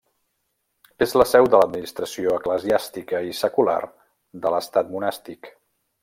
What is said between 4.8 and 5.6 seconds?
monàstic.